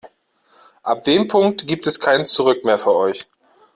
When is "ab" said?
0.81-1.03